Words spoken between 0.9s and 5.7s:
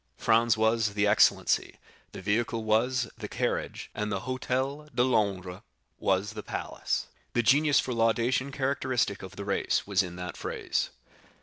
the "excellency," the vehicle was the "carriage," and the Hôtel de Londres